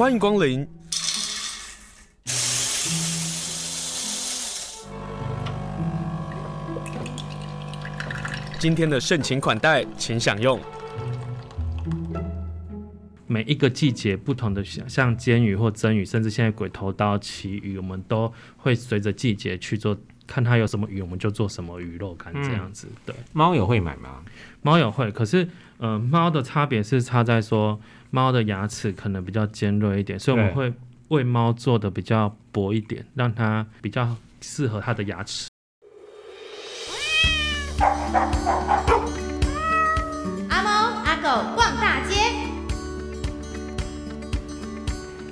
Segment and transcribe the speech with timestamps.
[0.00, 0.66] 欢迎光临。
[8.58, 10.58] 今天的盛情款待，请享用。
[13.30, 19.96] 每一个季节不同的，像像煎鱼或蒸鱼，甚至现在鬼头刀、旗鱼，我们都会随着季节去做。
[20.26, 22.86] 看它有什么鱼，我们就做什么鱼肉干这样子。
[22.88, 24.22] 嗯、对，猫友会买吗？
[24.62, 25.48] 猫友会，可是，
[25.78, 27.80] 呃，猫的差别是差在说，
[28.10, 30.72] 猫的牙齿可能比较尖锐一点，所以我们会
[31.08, 35.48] 为猫做的比较薄一点，让它比较适合它的牙齿。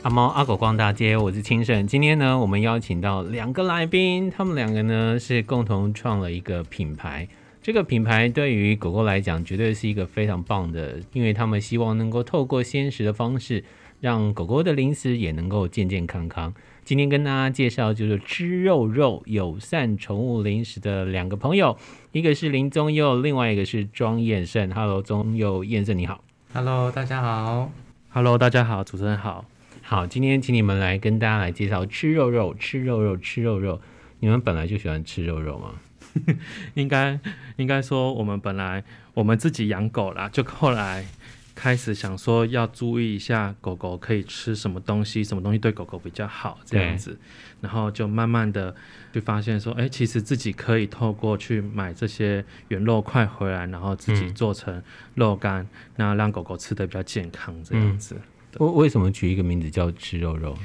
[0.09, 1.87] 阿猫阿狗逛大街，我是清盛。
[1.87, 7.29] 今天呢，我们邀请到两个来宾，他们两个呢是共同创了一个品牌。
[7.61, 13.63] 这个品牌对于狗狗来讲，绝对是一个非常棒的，因为他们希望能够透过鲜食的方式，
[14.01, 16.55] 让狗狗的零食也能够健健康康。
[16.87, 21.77] 今天跟大家介绍就是吃肉肉友善宠物零食的两个朋友，
[22.13, 24.71] 一个是林宗佑，另外一个是庄彦胜。
[24.71, 26.25] Hello，宗佑、彦胜，你好。
[26.55, 27.71] Hello，大家好。
[28.09, 29.45] Hello，大家好，主持人好。
[29.91, 33.81] 好，今天请你们来跟大家来介绍吃肉肉，吃肉肉，吃肉肉。
[34.21, 35.81] 你们本来就喜欢吃肉肉吗？
[36.75, 37.19] 应该
[37.57, 41.07] 应该说，我们本来我们自己养狗啦，就后来
[41.55, 47.19] 开始想说要注意一下狗狗可以吃什么东西，什么东西对狗狗比较好这样子。
[47.63, 48.77] 然后就慢慢的
[49.11, 54.83] 就发现说，哎、欸，其实自己可以透过去买这些原肉块回来，然后自己做成
[55.15, 55.67] 肉干，
[55.97, 58.15] 那、嗯、让狗狗吃的比较健康这样子。
[58.17, 58.21] 嗯
[58.59, 60.57] 为为什么取一个名字叫吃肉肉？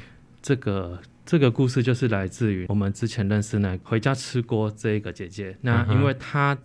[0.42, 5.56] 这个这个故事就是来自于我们之前认识那回家吃锅这一个姐姐。
[5.62, 6.56] 那因为她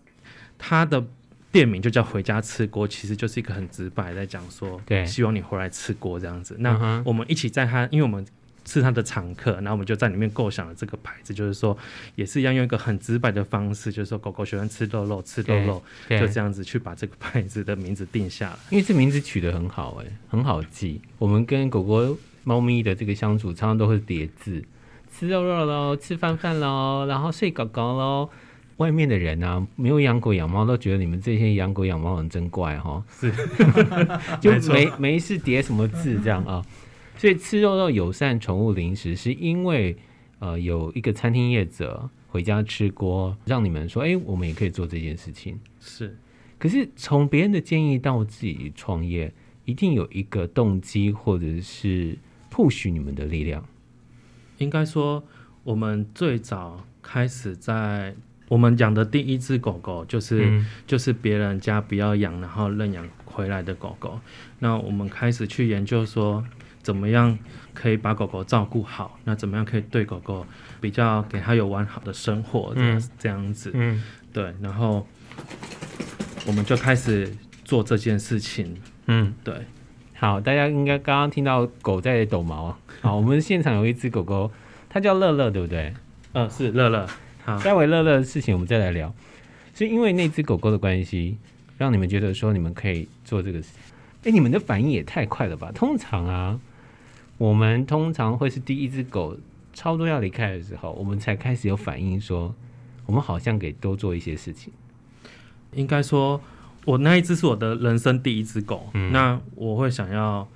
[0.57, 1.05] 她的
[1.51, 6.55] 店名就叫回家吃锅，其实就是一个很直白在讲说，对，希望你回来吃锅这样子。
[6.59, 8.25] 那我们一起在她，因为我们。
[8.69, 11.75] 是他的常客，然后我们就在里面构想了这个牌子，就是说
[12.13, 18.55] 也是一样用一个很直白的方式，就是说狗狗喜欢吃肉肉，吃肉肉，就这样子去把这个牌子的名字定下来。
[18.69, 21.01] 因为这名字取得很好，哎，很好记。
[21.17, 24.63] 我们跟狗狗、猫咪的这个相处，常常都会叠字，
[25.11, 28.29] 吃肉肉喽，吃饭饭喽，然后睡狗狗喽。
[28.77, 33.03] 外面的人啊，没有养狗养猫，都觉得你们这些养狗养猫人真怪哈。
[33.19, 33.29] 是，
[34.39, 36.63] 就 没没事叠什么字这样啊。
[37.19, 39.97] 所以吃肉肉友善宠物零食，是因为
[40.39, 45.59] 呃有一个餐厅业者回家吃锅，让你们说，哎、欸，我们也可以做这件事情。
[45.81, 46.17] 是，
[46.57, 49.33] 可是从别人的建议到自己创业，
[49.65, 52.17] 一定有一个动机，或者是
[52.49, 53.65] push 你们的力量。
[54.59, 55.21] 应该说，
[55.65, 58.15] 我们最早开始在
[58.47, 64.21] 我们养的第一只狗狗，就是、嗯、就是别人家不要养，然后认养回来的狗狗。
[64.59, 66.41] 那我们开始去研究说。
[66.81, 67.37] 怎么样
[67.73, 69.19] 可以把狗狗照顾好？
[69.23, 70.45] 那怎么样可以对狗狗
[70.81, 72.73] 比较给它有完好的生活？
[72.75, 74.03] 这样这样子，嗯，
[74.33, 74.53] 对。
[74.61, 75.05] 然后
[76.45, 78.75] 我们就开始做这件事情。
[79.07, 79.53] 嗯，对。
[80.15, 82.77] 好，大家应该刚刚听到狗在抖毛。
[83.01, 84.51] 好，我们现场有一只狗狗，
[84.89, 85.93] 它叫乐乐，对不对？
[86.33, 87.07] 嗯，是乐乐。
[87.45, 89.13] 好，待会乐乐的事情我们再来聊。
[89.73, 91.37] 是因为那只狗狗的关系，
[91.77, 93.69] 让你们觉得说你们可以做这个事。
[94.25, 95.71] 哎，你们的反应也太快了吧？
[95.73, 96.59] 通常啊。
[97.39, 99.35] 我们通常会是第一只狗
[99.73, 102.53] 差不多要离开的时候，我们才开始有反应，说
[103.05, 104.71] 我们好像给多做一些事情。
[105.73, 106.41] 应该说，
[106.85, 110.47] 我那一只是我的人生第一只狗，嗯，那我会想要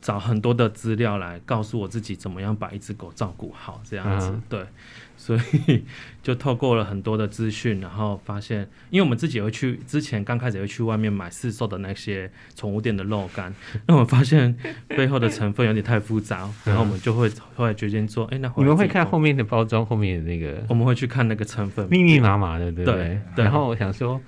[0.00, 4.66] 找很多的资料来告诉我自己怎么样把一只狗照顾好，这样子，嗯，对。
[5.18, 5.82] 所以
[6.22, 13.52] 就透过了很多的资讯，然后发现，因为我们自己也会去，之前刚开始也会去外面买市售的那些宠物店的肉干，
[13.88, 14.54] 那我们发现
[14.86, 22.94] 背后的成分有点太复杂，然后我们就会后来决定说，哎、欸，那你们会看后面的包装，后面的那个，我们会去看那个成分，密密麻麻的，对不对？
[22.94, 23.44] 对，对。
[23.44, 24.20] 然后我想说，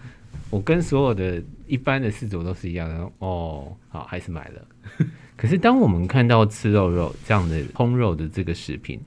[0.48, 5.06] 我跟所有的一般的饲主都是一样的，哦，好，还是买了。
[5.38, 9.00] 可是当我们看到吃肉肉这样的烹肉的这个食品，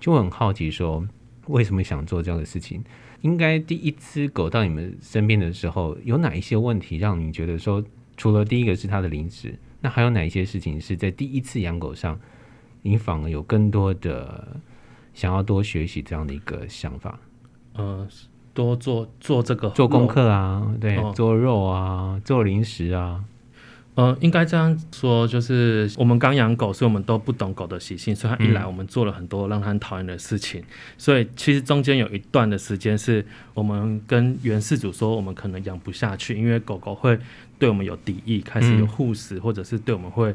[0.00, 1.06] 就很好奇说。
[1.48, 2.82] 为什么想做这样的事情？
[3.20, 7.84] 应该第一只狗到你们身边的时候，有哪一些问题让你觉得说，
[8.16, 12.18] 除了第一个是它的零食，那还有哪一些事情是在第一次养狗上，
[12.80, 14.56] 你反而有更多的
[15.12, 17.20] 想要多学习这样的一个想法？
[17.74, 18.08] 呃，
[18.54, 23.22] 多做做这个做功课啊，对，哦，做肉啊，做零食啊。
[23.96, 30.60] 呃，应该这样说，就是我们刚养狗，所以我们都不懂狗的习性，所以它一来，我们做了很多让它很讨厌的事情。
[30.60, 30.64] 嗯。
[30.98, 33.24] 所以其实中间有一段的时间，是
[33.54, 37.16] 我们跟原事主说，我们可能养不下去，因为狗狗会
[37.56, 40.34] 对我们有敌意，开始有护食，或者是对我们会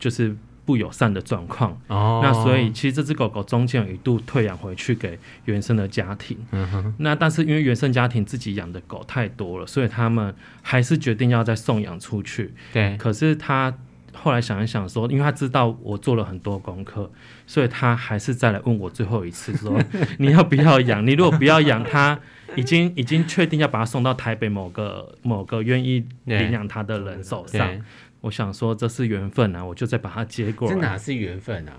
[0.00, 0.36] 就是
[0.68, 1.80] 不友善的状况。
[1.86, 6.36] 哦，那所以其实这只狗狗中间有一度退养回去给原生的家庭。
[6.50, 12.52] 嗯哼，那但是因为原生家庭自己养的狗太多了，所以他们还是决定要再送养出去。
[12.70, 13.72] 对，可是他
[14.12, 17.10] 后来想一想说，因为他知道我做了很多功课，
[17.46, 19.80] 所以他还是再来问我最后一次说，
[20.18, 21.06] 你要不要养？
[21.06, 22.20] 你如果不要养，他
[22.56, 27.66] 已经已经确定要把它送到台北某个某个愿意领养他的人手上。
[28.22, 30.74] 我想说这是缘分啊，我就再把它接过来。
[30.74, 31.72] 这哪是缘分啊？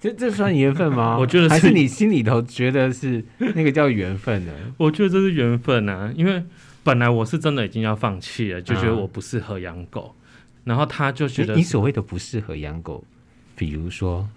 [0.00, 1.16] 这这算缘分吗？
[1.20, 4.52] 我觉得是还是你心里头觉得是那个叫缘分呢？
[4.78, 6.42] 我觉得这是缘分啊，因为
[6.84, 10.14] 本来我是真的已经要放弃了，就觉得我不适合养狗。
[10.18, 10.22] 嗯
[10.66, 13.04] 然后他就觉得你所谓的不适合养狗，
[13.54, 14.28] 比如说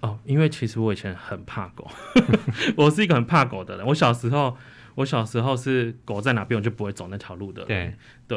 [0.00, 1.88] 哦，因为其实我以前很怕狗，
[2.76, 3.86] 我是一个很怕狗的人。
[3.86, 4.56] 我小时候，
[4.96, 7.62] 我小时候是狗在哪边，我就不会走那条路的。
[7.66, 7.94] 对
[8.26, 8.36] 对，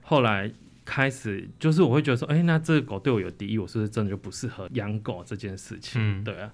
[0.00, 0.50] 后来
[0.84, 6.00] 开始就是我会觉得说，哎，那这个狗对我有敌意，我是不是真的就不适合养狗这件事情？
[6.00, 6.52] 嗯，对啊，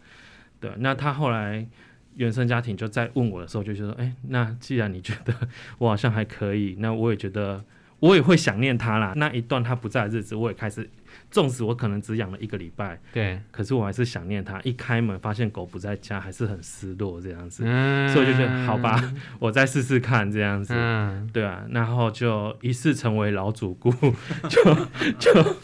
[0.61, 0.73] 对。
[0.79, 1.67] 那他后来
[2.17, 5.35] 原生家庭就在问我的时候，就觉得，哎，那既然你觉得
[5.79, 7.65] 我好像还可以，那我也觉得。
[8.00, 10.88] 我也会想念他啦，那一段他不在的日子，我也开始，
[11.31, 14.58] 纵使我可能只养了一个礼拜，对，可是我还是想念他。
[14.62, 23.91] 一开门发现狗不在家，还是很失落这样子，嗯、所以就觉得好吧， 我再试试看这样子，嗯、对啊，然后就一试成为老主顾，
[24.49, 24.75] 就
[25.19, 25.56] 就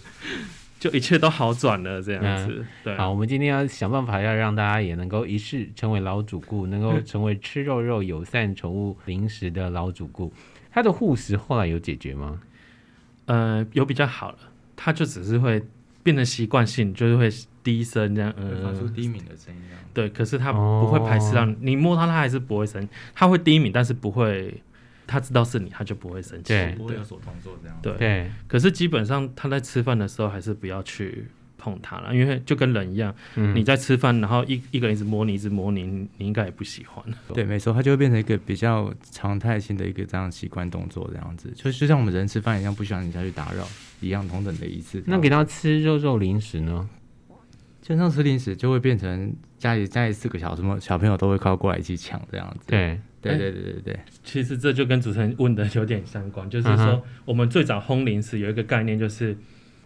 [0.78, 2.56] 就一切都好转了这样子。
[2.58, 10.30] 嗯、对，好，我们今天要想办法要让大家也能够一试成为老主顾，能够成为吃肉肉友善宠物零食的老主顾。
[10.76, 12.38] 他的护食后来有解决吗？
[13.24, 14.38] 呃，有比较好了，
[14.76, 15.64] 他就只是会
[16.02, 17.30] 变成习惯性，就是会
[17.62, 19.62] 低声这样，呃，发出低鸣的声音。
[19.94, 24.62] 对，可是他不会排斥让你，哦、你摸他，他还是不会生，他会低鸣，但是不会，
[25.06, 27.78] 他知道是你，他就不会生气，对，不会有所动作这样。
[27.80, 31.26] 对，对，可是基本上他在吃饭的时候还是不要去。
[31.66, 37.04] 碰它了，因为就跟人一样，嗯、你在吃饭，然后一一个人一直摸你，一直摸你，你应该也不喜欢。
[37.34, 43.66] 对，没错，它就会变成一个比较常态性的一个这样习惯动作，这样子，就就像我们人吃饭一样，不喜欢人家去打扰
[44.00, 45.02] 一样，同等的意思。
[45.06, 46.88] 那给他吃肉肉零食呢？
[47.82, 52.66] 经常吃零食就会变成家里家里四个小什么小朋友都会靠过来一起抢这样子。
[52.68, 54.00] 对，对对对对对。
[54.22, 59.36] 其实这就跟主持人问的有点相关，就是说我们最早烘零食有一个概念就是。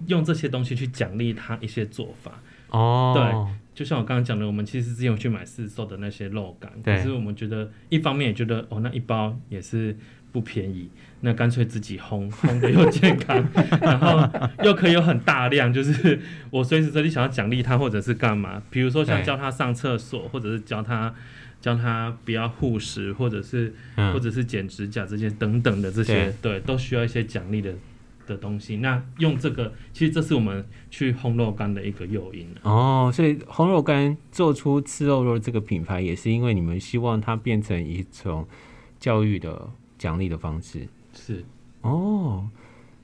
[0.07, 2.33] 用这些东西去奖励他一些做法。
[2.71, 9.97] 哦，对，就像我刚刚讲的，我们其实之前有去买市售的那些肉干，可是我们觉得一方面也觉得哦，那一包也是
[10.31, 10.89] 不便宜，
[11.23, 13.45] 那干脆自己烘，烘的又健康，
[13.83, 14.29] 然后
[14.63, 16.21] 又可以有很大量，就是
[16.51, 21.13] 我随时随地想要奖励他或者是干嘛，比如说像教他上厕所，或者是教他
[21.61, 27.75] 教他不要护食，或者是、嗯、或者是剪指甲这些等等的这些，对，对，都需要一些奖励的。
[28.31, 33.11] 的东西，那用这个，其实这是我们去烘肉干的一个诱因哦。
[33.13, 38.47] 所以烘肉干做出吃肉肉这个品牌，也是因为你们希望它变成一种
[38.99, 39.69] 教育的
[39.99, 40.87] 奖励的方式。
[41.13, 41.45] 是。
[41.83, 42.49] 哦，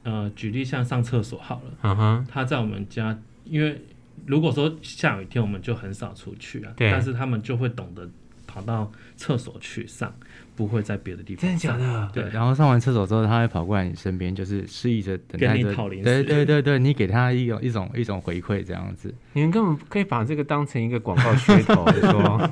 [0.03, 3.81] 呃，举例像上厕所好了，嗯哼，他在我们家，因为
[4.27, 8.09] 如果说下雨天，我们就很少出去啊，对，但是他们就会懂得
[8.47, 10.15] 跑到厕所去上。
[10.57, 11.43] 不会在别的地方。
[11.43, 12.11] 真的假的？
[12.13, 15.73] 对，然后上完厕所之后，他会跑过来你身边，就是示意着等待着。
[16.03, 19.15] 对对对对，你给他一种一种一种回馈，这样子。
[19.35, 22.51] 你们根本可以把这个当成一个广告噱头， 说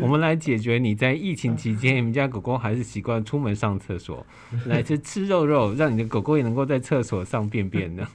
[0.00, 4.26] 我们来解决你在疫情期间，你们家狗狗还是习惯出门上厕所，
[4.66, 8.06] 来吃吃肉肉，让你的狗狗也能够在厕所上便便的。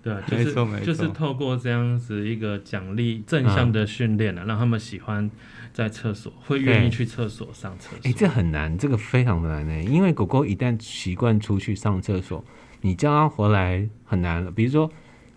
[0.00, 0.54] 对啊， 就是
[0.84, 5.30] 就是透过这样子一个奖励正向的训练啊，让他们喜欢。
[5.74, 7.98] 在厕所会愿意去厕所上厕所？
[8.04, 9.82] 哎、欸，这很难，这个非常的难呢。
[9.82, 12.44] 因为狗狗一旦习惯出去上厕所，
[12.80, 14.52] 你叫它回来很难了。
[14.52, 14.88] 比如说，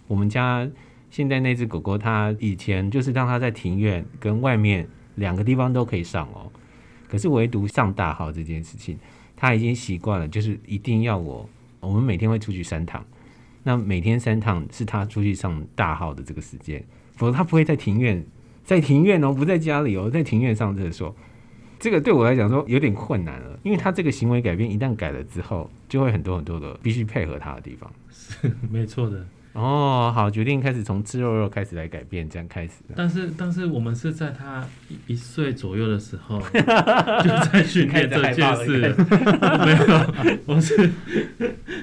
[0.06, 0.70] 我们家
[1.10, 6.52] 现在那只狗狗，它以前就是让它在庭院跟外面两个地方都可以上哦。
[7.10, 8.96] 可是唯独上大号这件事情，
[9.36, 11.50] 它已经习惯了，就是一定要我。
[11.80, 13.04] 我们每天会出去三趟，
[13.64, 18.24] 那每天三趟是它出去上大号的这个时间，否则它不会在庭院。
[18.68, 21.16] 在庭院哦，不在家里哦，在庭院上厕所，
[21.80, 27.90] 这个对我来讲说有点困难了，因为他这个行为改变一旦改了之后，就会很多很多的必须配合他的地方。
[28.12, 29.26] 是 没错的。
[29.58, 32.74] 哦，好，决定开始从吃肉肉开始来改变，这样开始。
[32.96, 34.64] 但是，但是我们是在他
[35.08, 38.94] 一岁左右的时候 就在训练这件事。
[39.66, 40.88] 没有，我是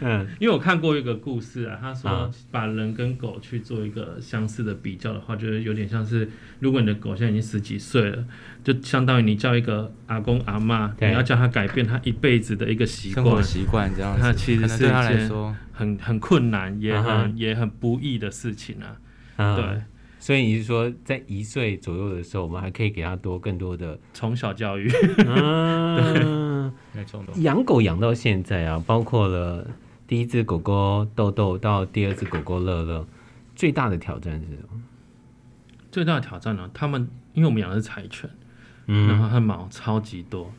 [0.00, 8.24] 嗯，因为我看过一个故事啊，他说把人跟狗去做一个相似的比较的话，就是有点像是，如果你的狗现在已经十几岁了，
[8.62, 15.52] 就相当于你叫一个阿公阿妈，你要叫他改变他一辈子的一个习惯，习惯这样，他其实是对他来说。
[15.74, 17.34] 很很困难，也很、uh.
[17.34, 18.96] 也很不易的事情啊。
[19.36, 19.56] Uh.
[19.56, 19.82] 对，
[20.20, 24.88] 所以你是说，在一岁左右的时候，我们还可以给他多更多的从小教育。
[25.26, 27.22] 嗯， 没错。
[27.42, 29.66] 养狗养到现在啊，包括了
[30.06, 33.04] 第一只狗狗豆豆到第二只狗狗乐乐，
[33.56, 34.80] 最大的挑战是什么？
[35.90, 36.70] 最大的挑战呢？
[36.72, 38.30] 他们因为我们养的是柴犬，
[38.86, 40.52] 嗯，然后它毛超级多，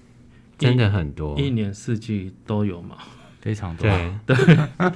[0.58, 2.98] 真的很多，一年四季都有毛。
[3.46, 3.88] 非常多，
[4.26, 4.56] 对 对。
[4.56, 4.90] 哎、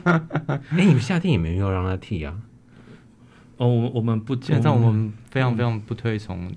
[0.78, 2.34] 欸，你们夏天也没有让他剃啊？
[3.58, 6.52] 哦，我我们不，现在我们非常非常不推崇。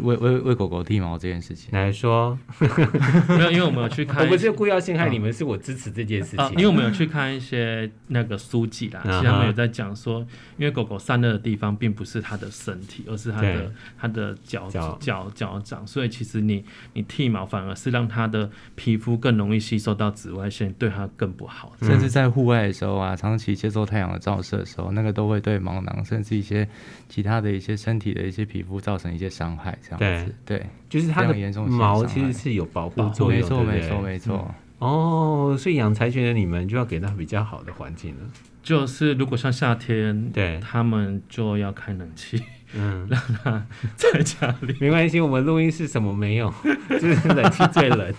[0.00, 1.70] 为为为狗狗剃毛这件事情。
[1.72, 2.38] 来说，
[3.28, 6.50] 没有，因为我们有去看，我不是故意要陷害你们，是我支持这件事情。
[6.50, 10.20] 因为我们有去看一些那个书籍啦，其实他们有在讲说，
[10.56, 14.98] 因为狗狗散热的地方并不是它的身体，而是它的它的脚脚。
[15.36, 21.72] 脚掌，所以其实你你剃毛反而是让它的皮肤更容易吸收到紫外线，对它更不好。
[21.82, 26.66] 甚至在户外的时候啊，长期接受太阳的照射的时候，那个都会对毛囊甚至一些
[27.08, 29.78] 其他的一些身体的一些皮肤造成一些伤害。
[29.98, 31.34] 对对，就是它的
[31.66, 34.54] 毛其实是有保护作用，没错没错没错。
[34.78, 38.20] 哦，所以养柴犬的你们就要给它比较好的环境了。
[38.62, 42.42] 就是如果像夏天，对，他们就要开冷气，
[42.74, 43.64] 嗯，让它
[43.94, 44.76] 在家里。
[44.80, 46.52] 没关系，我们录音室什么没有，
[46.90, 48.12] 就是冷气最冷。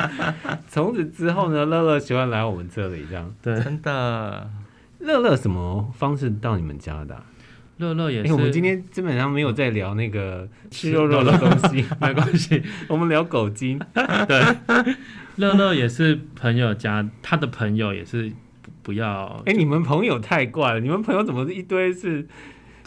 [0.68, 3.32] 从此之后呢，乐乐喜欢来我们这里，这样。
[3.42, 4.50] 对，真的。
[5.00, 7.22] 乐乐什么方式到你们家的？
[7.78, 13.80] 乐乐也是、欸，我们今天基本上没有在聊那个 吃肉肉的 东西，没关系，我们聊狗精。
[14.28, 14.56] 对，
[15.36, 18.30] 乐乐也是朋友家，他的朋友也是
[18.82, 19.42] 不要。
[19.46, 22.26] 哎、欸，你们朋友太怪了，你们朋友怎么一堆是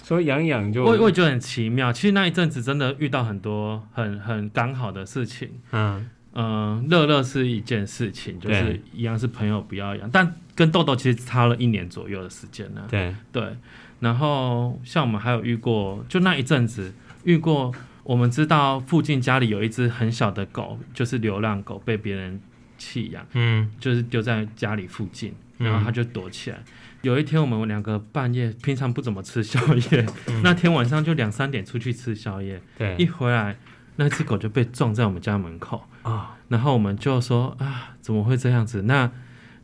[0.04, 0.86] 说养养就？
[0.86, 1.92] 我我也觉得很奇妙。
[1.92, 5.50] 其实那一阵子真的遇到很多很很刚好的事情。
[5.74, 12.86] 嗯嗯，乐乐、呃、是一件事情，就是一样是朋友不要养，但跟豆豆其实差了一年左右的时间呢。
[12.90, 13.44] 对对。
[14.00, 17.74] 然后像我们还有遇过，就那一阵子遇过，
[18.04, 22.40] 我们知道附近家里有一只很小的狗，就是流浪狗被别人
[22.78, 26.58] 弃养，嗯，就是丢在家里附近，然后它就躲起来。
[26.58, 26.64] 嗯、
[27.02, 29.60] 有一天我们两个半夜，平常不怎么吃宵
[29.92, 33.58] 夜，嗯、那天晚上就两三点出去吃宵夜，对，一回来
[33.96, 38.84] 那只狗就被撞在我们家门口啊，哦、然后我们就说啊，怎么会这样子？
[38.84, 39.12] 那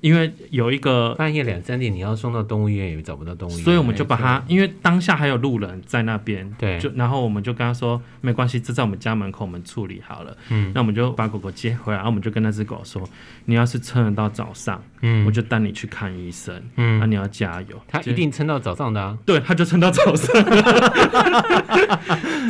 [0.03, 10.35] 因为有一个半夜两三点，你要送到动物医院也找不到动物医院，所以我们就把它，因为当下还有路人在那边，对，就然后我们就跟他说没关系，这在我们家门口，我们处理好了。
[10.49, 13.01] 嗯，那我们就把狗狗接回来，然后我们就跟那只狗说，
[13.45, 17.81] 你要是撑得到早上，嗯，我就带你去看医生，嗯，那你要加油。
[17.87, 20.35] 它一定撑到早上的啊，对，他就撑到早上。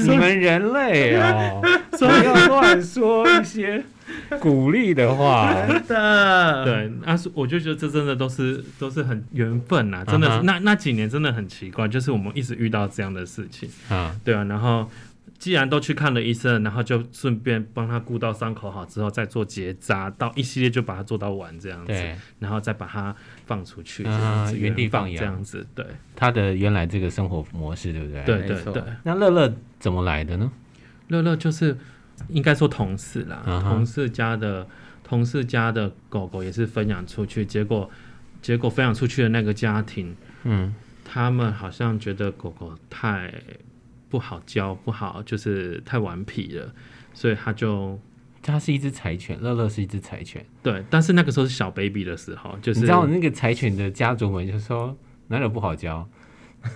[0.03, 1.61] 你们人类哦，
[1.93, 3.83] 所以要乱说一些。
[4.39, 10.43] 鼓励的话，真的对，那是我就觉得这真的都是都是很缘分呐，真的是、uh huh.
[10.43, 14.19] 那那几年真的很奇怪，就是我们一直遇到这样的事情啊，uh huh.
[14.23, 14.89] 对啊，然后
[15.39, 21.93] 既然都去看了医生，然后就顺便帮他顾到伤口好之后再做结扎，到一系列就把它做到完这样子，
[22.39, 24.55] 然后再把它放出去，啊、uh，huh.
[24.55, 28.23] 原地放养这样子，对，他的原来这个生活模式，对不对？
[28.23, 30.51] 对对对，那乐乐怎么来的呢？
[31.07, 31.77] 乐乐就是。
[32.29, 33.61] 应该说同事啦，uh huh.
[33.63, 34.67] 同事家的
[35.03, 37.89] 同事家的狗狗也是分享出去，结果
[38.41, 43.33] 结果分享出去的那个家庭，嗯，他们好像觉得狗狗太
[44.09, 46.73] 不好教，不好就是太顽皮了，
[47.13, 47.99] 所以他就
[48.41, 54.95] 他是一只柴犬，乐乐是一只柴犬，对，但是那个时候是小 baby 的时候，就是你知道那个柴犬的家族们就说
[55.27, 56.07] 哪有不好教，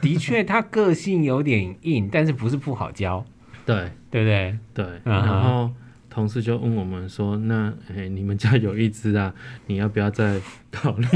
[0.01, 3.25] 的确它个性有点硬，但是不是不好教。
[3.67, 4.57] 对对不对？
[4.74, 5.69] 对，然后
[6.09, 9.31] 同事就问我们说：“那哎，你们家有一只啊，
[9.67, 10.39] 你要不要再
[10.71, 11.05] 考虑？”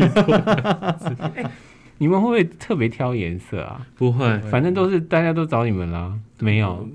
[1.98, 3.88] 你们会不会特别挑颜色啊？
[3.96, 6.13] 不会，反正都是大家都找你们啦。
[6.39, 6.88] 没有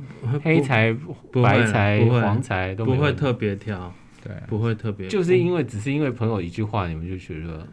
[0.43, 0.95] 黑柴、
[1.33, 3.93] 白柴、黄柴都不会特别挑。
[4.23, 7.67] 对，不会特别，就是因为只是因为朋友一句话，你们就觉得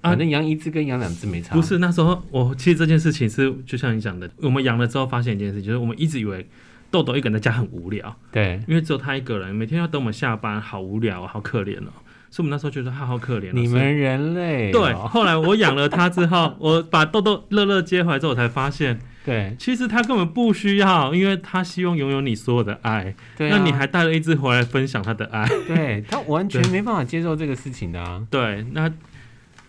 [0.00, 1.54] 反正养一只跟养两只没差。
[1.54, 6.46] 不是那时候，我其实这件事情是就像你讲的，我们养了之后发现一件事，就是我们一直以为。
[6.90, 11.92] 豆豆一个人在家很无聊，对，因为只有他一个人，每天要等我们下班，好无聊，好可怜哦。
[12.30, 13.50] 所以我们那时候觉得他好可怜。
[13.54, 23.14] 你们人类、哦、对，后来我养了他之后，我把豆豆乐乐接回来之后，我才发现，对，其实他根本不需要，因为他希望拥有你所有的爱。
[23.36, 28.22] 对、啊，那你还带了一只回来分享他的爱，对他完全没办法接受这个事情的啊。
[28.30, 28.88] 对，那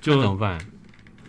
[0.01, 0.57] 就那怎么办？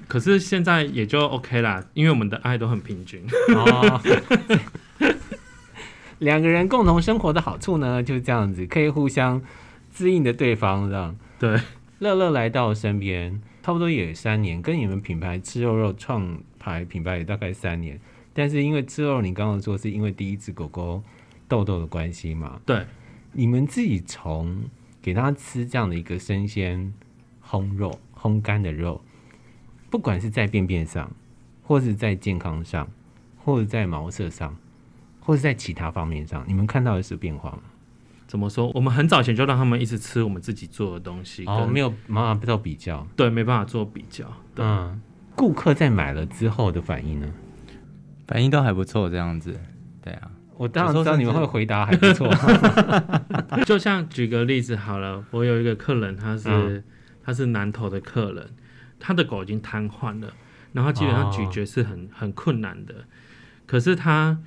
[0.09, 3.25] 可是现在也就 OK 啦，因为我们的爱都很平均。
[3.55, 4.01] 哦
[6.21, 9.43] 两个人共同生活的好处呢，就是这样子，可以互相
[9.91, 11.17] 滋应的对方，这样。
[11.39, 11.59] 对，
[11.99, 17.99] 乐乐来到身边，差不多也三年，跟你们品牌吃肉肉创牌品牌也大概三年。
[18.35, 21.03] 但是因为吃肉，你刚刚说是因为第一只狗狗
[21.49, 22.61] 豆豆的关系嘛？
[22.67, 22.85] 对，
[23.33, 24.65] 你们自己从
[25.01, 26.93] 给它吃这样的一个生鲜
[27.45, 29.03] 烘肉、烘干的肉，
[29.89, 31.11] 不管是在便便上，
[31.65, 32.87] 或是在健康上，
[33.43, 34.55] 或者在毛色上，
[35.31, 37.61] 或者在其他方面上，你们看到的是变化吗？
[38.27, 38.69] 怎么说？
[38.75, 44.27] 我们很早前就让他们一直吃我们自己做的东西，哦，没有办法做比较，对，没办法做比较。
[44.57, 45.01] 嗯，
[45.37, 47.33] 顾客在买了之后的反应呢？
[48.27, 49.57] 反应都还不错，这样子。
[50.03, 52.29] 对啊，我当然知道你们会回答还不错。
[53.65, 56.83] 就像举个例子好了，我有一个客人，他是、嗯、
[57.23, 58.51] 他是南投的客人，
[58.99, 60.33] 他的狗已经瘫痪了，
[60.73, 62.95] 然后基本上咀嚼是很、哦、很困难的，
[63.65, 64.39] 可是他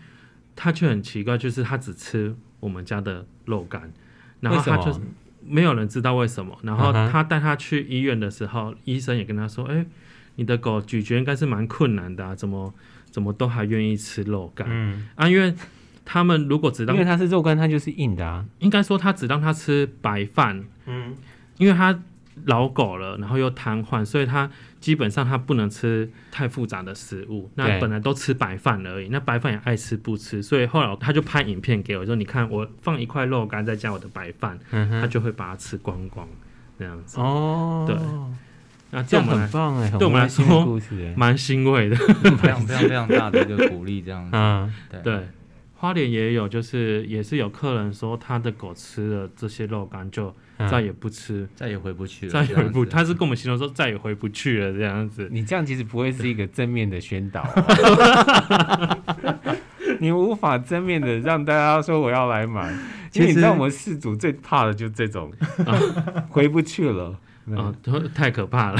[0.55, 3.91] 他却很奇怪，就是他只吃我们家的肉干，
[4.39, 4.99] 然后他就
[5.45, 6.57] 没有人知道为什么。
[6.63, 9.85] 然后他带他去医院的时候，嗯、医生也跟他说：“哎、欸，
[10.35, 12.73] 你的狗咀嚼应该是蛮困难的、啊，怎么？”
[13.13, 14.67] 怎么都还愿意吃肉干？
[14.67, 15.53] 嗯啊，因为
[16.03, 18.43] 他们如果只让，因为它是肉干，它就是硬的啊。
[18.57, 20.65] 应该说，他只让他吃白饭。
[20.87, 21.13] 嗯，
[21.59, 22.01] 因为它
[22.45, 24.49] 老狗了，然后又瘫痪，所以它
[24.79, 27.49] 基本上它不能吃太复杂的食物。
[27.55, 36.27] 那本来都吃白饭而已，那白饭也爱吃不吃，所以后来他就拍影片给我，说：“你看，我放一块肉干，再加我的白饭，嗯、他就会把它吃光光。”
[36.79, 37.95] 这样子哦，对。
[38.89, 40.79] 那这样很棒哎，对我们来说
[41.15, 44.29] 蛮欣慰的，非常非常非常大的一个鼓励，这样子。
[44.37, 44.73] 嗯，
[45.03, 45.27] 对。
[45.75, 50.33] 花莲也有，就是也是有客人说，他的狗吃了这些肉干就
[50.69, 55.27] 再也不吃，再也回不去了，再也回不，他是跟我们形容说再也回不去了这样子。
[55.31, 57.45] 你这样其实不会是一个正面的宣导，
[59.99, 62.73] 你无法正面的让大家说我要来买。
[63.09, 65.31] 其实你知道我们饲主最怕的就是这种
[66.29, 67.19] 回不去了。
[67.57, 67.75] 啊，
[68.15, 68.77] 太可怕了。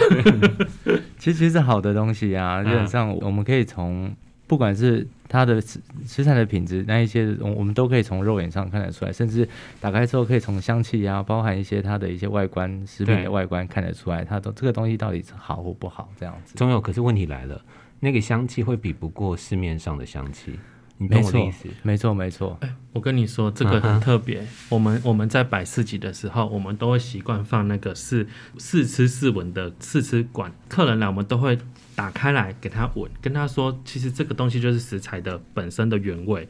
[1.18, 4.16] 其 实其实是好的东西啊，基本上我们可以从
[4.54, 9.50] 不管是它的食食材的品质，那一些我我们都可以从肉眼上看得出来，甚至
[9.82, 16.54] 打开之后可以从香气啊，包含一些它的一些外观食品的外观看得出来，它都这个东西到底是好或不好这样子。
[16.56, 17.60] 总有，可是问题来了，
[18.02, 20.60] 那个香气会比不过市面上的香气。
[21.00, 21.68] 你懂我的意思？
[21.82, 22.56] 没错，没错。
[22.62, 24.40] 哎，我跟你说，这个很特别。
[24.40, 24.48] Uh huh.
[24.70, 28.28] 我们我们在摆市集的时候，我们都会习惯放那个试
[28.60, 30.54] 试吃试闻的试吃管。
[30.70, 31.58] 客人来，我们都会
[31.96, 36.48] 打开来给他闻，跟他说，其实这个东西就是食材的本身的原味。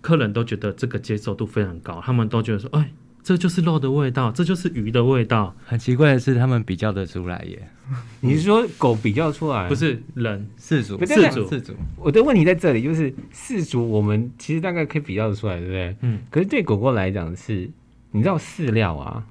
[0.00, 2.90] 客人都觉得这个接受度非常高，他们都觉得说，哎。
[3.20, 5.54] 这就是肉的味道，这就是鱼的味道。
[5.66, 7.68] 很奇怪的是，他们比较得出来耶。
[8.20, 9.68] 你是说狗比较出来？
[9.68, 11.74] 不是人，四组，四组，四组。
[11.98, 15.96] 我的问题在这里，就是四组，我们其实大概可以比较得出来，对不对？
[16.00, 16.20] 嗯。
[16.30, 17.68] 可是对狗狗来讲是，
[18.12, 19.22] 你知道饲料啊，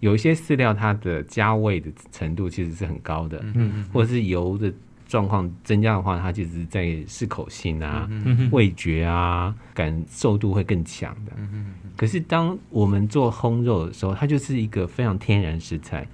[0.00, 4.72] 有一些饲料它的加味的程度其实是很高的，嗯，或者是油的。
[5.08, 11.32] 状况增加的话，它其实在适口性啊、嗯、味觉啊、感受度会更强的。
[11.96, 16.06] 可是当我们做烘肉的时候，它就是一个非常天然食材，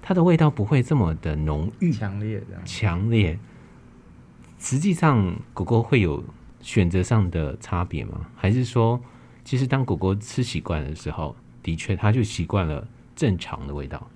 [0.00, 2.42] 它的味道不会这么的浓郁、强烈。
[2.64, 3.38] 强烈。
[4.58, 6.24] 实际上，狗狗会有
[6.62, 8.28] 选择上的差别吗？
[8.34, 8.98] 还是说，
[9.44, 12.88] 其实当狗狗吃习惯的时候，的确它就习惯了
[13.22, 14.10] 正常的味道？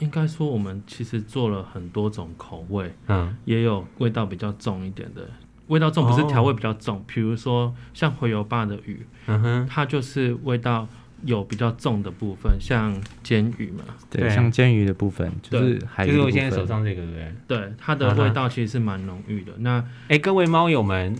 [0.00, 5.26] 应该说，我们其实做了很多种口味，嗯，也有味道比较重一点的，
[5.68, 10.86] 味道重不是调味比较重，比如说像回油坝的鱼，嗯哼，它就是味道
[11.24, 17.34] 有比较重的部分，像煎鱼嘛，对，像煎鱼的部分，就是就是我现在手上这个，对不对？
[17.46, 19.52] 对，它的味道其实是蛮浓郁的。
[19.60, 21.16] 那哎，各位猫友们，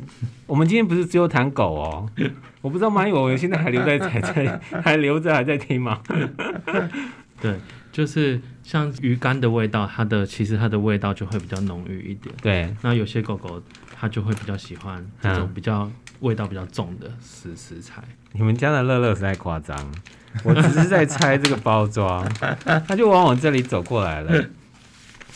[0.46, 2.06] 我们今天不是只有谈狗哦，
[2.60, 6.00] 我不知道猫友们现在还留在还在还留着还在听吗？
[7.40, 7.58] 对。
[7.92, 12.32] 就是像鱼干的味道，它的其实它的味道就会比较浓郁一点。
[12.40, 13.60] 对，那有些狗狗
[13.92, 18.00] 它就会比较喜欢这种比较味道比较重的食食材。
[18.30, 19.76] 你们家的乐乐实在夸张，
[20.44, 22.24] 我只是在拆这个包装，
[22.86, 24.46] 它就往我这里走过来了。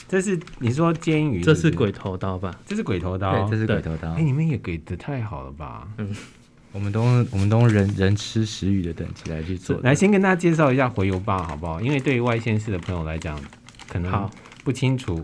[0.07, 1.63] 这是你说煎鱼是是？
[1.63, 2.55] 这是鬼头刀吧？
[2.65, 4.13] 这是鬼头刀，对，这是鬼头刀。
[4.13, 5.89] 哎，你们也给的太好了吧？
[5.99, 6.15] 嗯。
[6.75, 11.81] 我们都我们都用人人吃食鱼的等级来去做，来先跟大家介绍一下回游吧好不好？
[11.81, 13.41] 因为对于外县市的朋友来讲，
[13.89, 14.29] 可能
[14.65, 15.23] 不清楚。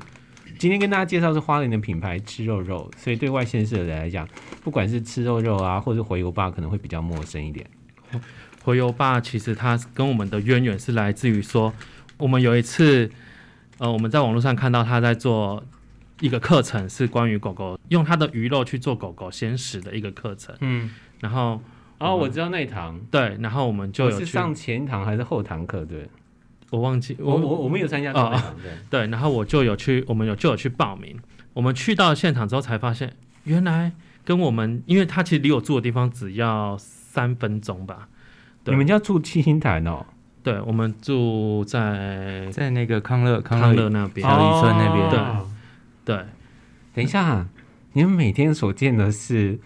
[0.60, 4.28] 今天跟大家介绍是花莲的品牌吃肉肉，所以对外县市的人来讲，
[4.62, 7.66] 不管是吃肉肉啊，或是回游吧，可能会比较陌生一点。
[8.62, 11.74] 回游吧其实它跟我们的渊源是来自于说，
[12.16, 13.10] 我们有一次，
[13.78, 15.64] 呃，我们在网络上看到他在做
[16.20, 20.54] 一个课程，是关于狗狗用它的鱼肉去做狗狗鲜食的一个课程。
[20.60, 20.90] 嗯。
[21.20, 21.60] 然后，
[21.98, 25.84] 哦，我知道那一堂，对，然后我们就有去是上前堂还是后堂课？
[25.84, 26.08] 对，
[26.70, 28.40] 我忘记我我我们有参加哦，
[28.88, 31.18] 对，然后我就有去，我们有就有去报名。
[31.52, 33.12] 我们去到现场之后才发现，
[33.44, 33.92] 原来
[34.24, 38.08] 跟我们，因为他其实离我住的地方只要三分钟吧。
[38.64, 40.06] 你们家住七星潭哦？
[40.42, 45.10] 对，我们住在在那个康乐康乐那边，小渔村那边。
[46.04, 46.24] 对对，
[46.94, 47.46] 等一下，
[47.94, 49.58] 你们每天所见的是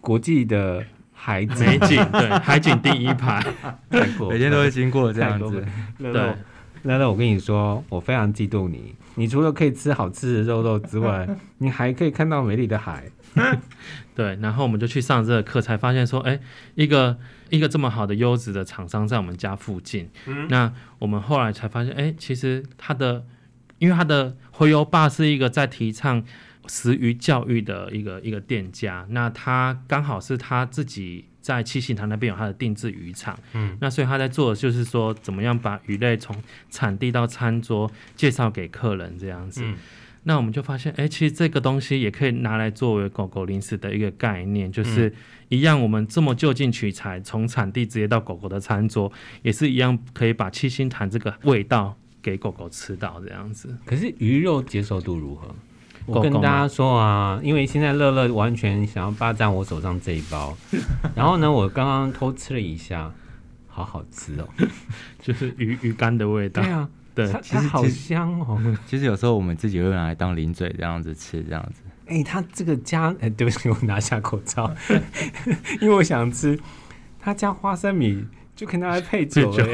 [0.00, 0.84] 国际的。
[1.22, 1.78] 海景，
[2.12, 3.44] 对， 海景第一排，
[3.90, 5.62] 每天都会经过这样子。
[5.98, 6.10] 对，
[6.82, 8.94] 乐乐，我跟你说，我非常嫉妒你。
[9.16, 13.04] 你除了可以吃好吃的肉肉之外， 你还可以看到美丽的海。
[14.16, 16.40] 对，然后我们就去上这个课，才发现说，哎，
[16.74, 17.18] 一个
[17.50, 20.08] 一个这么好的优质的厂商在我们家附近。
[20.24, 23.26] 嗯，那我们后来才发现，哎，其实他的，
[23.76, 26.24] 因为他的洄游坝是一个在提倡。
[26.66, 36.36] 食鱼教育的一个一个店家，那他刚好是他自己在七星潭那边有他的定制渔场，嗯，那所以他在做的就是说，怎么样把鱼类从
[36.70, 39.62] 产地到餐桌介绍给客人这样子。
[39.64, 39.76] 嗯、
[40.24, 45.12] 那我们就发现，哎、欸，其实这个东西也可以拿来作为狗狗零食的一个概念，就是
[45.48, 49.10] 一样，我们这么就近取材，从产地直接到狗狗的餐桌，
[49.42, 53.74] 也是一样可以把七星潭这个味道给狗狗吃到这样子。
[53.86, 55.54] 可是鱼肉接受度如何？
[56.10, 60.56] 我跟大家说啊，因为现在乐乐完全想要霸占我手上这一包，
[61.14, 63.10] 然后呢，我刚刚偷吃了一下，
[63.68, 64.48] 好好吃哦，
[65.22, 66.62] 就是鱼鱼干的味道。
[66.62, 68.60] 对啊，对，其实好香哦。
[68.86, 71.82] 其实有时候我们自己会拿来当零嘴这样子吃，这样子。
[72.06, 74.68] 哎、欸，他这个加，哎、欸，对不起，我拿下口罩，
[75.80, 76.58] 因为我想吃，
[77.20, 78.24] 它加花生米
[78.56, 79.66] 就可以拿来配酒了。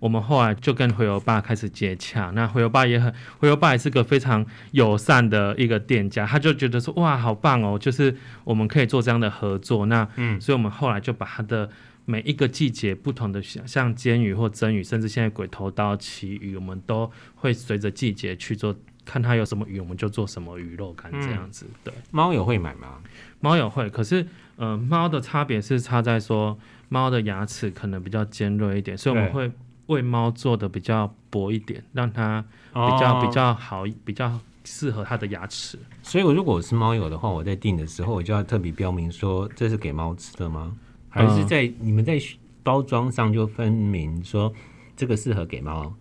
[0.00, 11.68] 我们后来就跟回游爸开始接洽，那回游爸也很，回游爸也是个非常友善的一个店家，他就觉得说哇，好棒哦，就是我们可以做这样的合作，那嗯，所以我们后来就把他的
[12.04, 18.72] 每一个季节不同的像像煎鱼或蒸鱼，甚至现在鬼头刀旗鱼，我们都会随着季节去做，
[19.04, 21.66] 看它有什么鱼，我们就做什么鱼肉干这样子。
[21.82, 22.98] 对，猫也会买吗？
[23.40, 26.56] 猫也会，可是呃，猫的差别是差在说
[26.88, 29.50] 猫的牙齿可能比较尖锐一点，所以我们会。
[29.88, 35.78] 为猫做的比较薄一点，让它比较、哦、比较好，比较适合它的牙齿。
[36.02, 40.76] 所以，我如果我是猫友的话，我在订的时候，我就要特别标明说这是给猫吃的吗？
[41.08, 42.18] 还是在、嗯、你们在
[42.62, 44.52] 包装上就分明说
[44.96, 45.94] 这个适合给猫？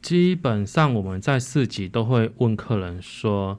[0.00, 3.58] 基本上我们在市集都会问客人说，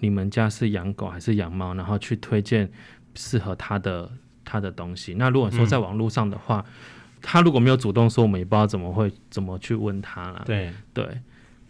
[0.00, 2.70] 你们家是养狗还是养猫，然后去推荐
[3.14, 4.10] 适合它的
[4.44, 5.14] 它的东西。
[5.14, 6.93] 那如果说在网络上的话，嗯
[7.26, 10.42] 他如果没有主动说，我们也不知道怎么会怎么去问他了。
[10.44, 11.08] 对对，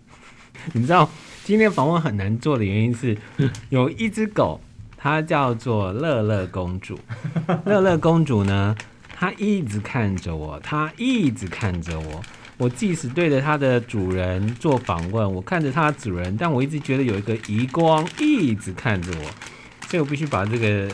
[0.75, 1.09] 你知道
[1.45, 3.17] 今天访问很难做的原因是，
[3.71, 4.61] 有一只狗，
[4.97, 6.99] 它叫做乐乐公主。
[7.65, 8.77] 乐乐公主呢，
[9.15, 12.23] 它一直看着我，它一直看着我。
[12.57, 19.25] 我即使对着它的主人做访问，我看着它的主人，但我一直觉得有一个余光一直看着我，
[19.89, 20.89] 所以我必须把这个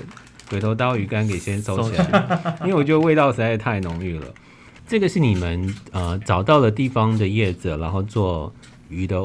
[0.48, 4.26] 鬼头刀鱼竿给先收起来，因为我觉得味道实在太浓郁了。
[4.90, 8.52] 这个是你们呃找到了地方的业者，然后做
[8.88, 9.24] 鱼的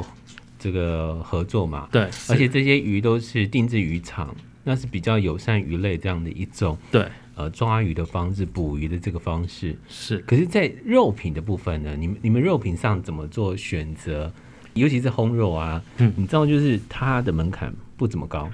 [0.60, 1.90] 这个合作嘛？
[1.92, 10.20] 对，而且这些鱼都是定制渔场，那是比较友善鱼类这样的一种对呃抓鱼的方式，捕鱼的这个方式是。
[10.20, 14.32] 可是，在肉品的部分呢，你们你们肉品上怎么做选择？
[14.76, 18.48] 尤其是烘肉啊，嗯，你知道就是它的门槛不怎么高，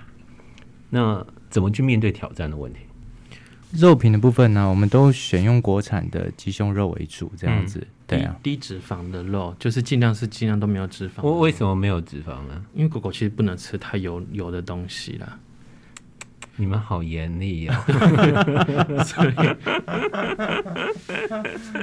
[0.89, 2.79] 那怎么去面对挑战的问题？
[3.73, 7.79] 肉品的部分呢，我们都选用国产的鸡胸肉为主，这样子。
[7.79, 11.21] 嗯、对啊低，低脂肪的肉，就是尽量是尽量都没有脂肪。
[11.21, 12.63] 我为什么没有脂肪呢？
[12.73, 15.39] 因为狗狗其实不能吃太油油的东西啦。
[16.57, 17.75] 你们好严厉哦！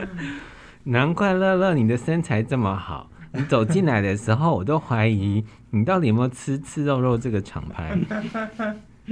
[0.85, 7.99] 难怪乐乐你的身材这么好，你走进来的时候，我都怀疑你到底有没有吃吃肉肉这个厂牌。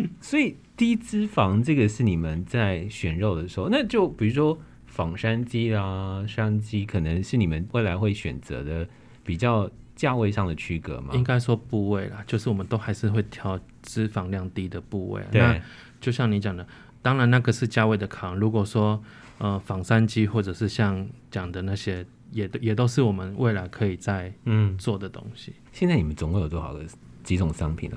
[0.21, 8.87] 所以低脂肪这个是你们在选肉的时候，那就比如说仿山鸡啦、山鸡，可能是你们未来会选择的
[9.25, 11.15] 比较价位上的区隔嘛？
[11.15, 15.23] 应该说部位啦，就是我们都还是会挑脂肪量低的部位。
[15.31, 15.61] 对，那
[16.01, 16.67] 就像你讲的，
[17.03, 18.39] 当然那个是价位的考量。
[18.39, 19.03] 如果说
[19.39, 25.53] 呃仿山鸡或者是像讲的那些，也也都是我们未来可以在嗯做的东西。
[25.73, 26.85] 现在你们总共有多少个
[27.23, 27.91] 几种商品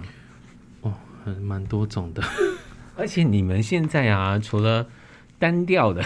[1.25, 1.35] 呢？
[1.41, 2.23] 蛮多种的，
[2.95, 4.87] 而且你们现在啊，除了
[5.37, 6.03] 单调的，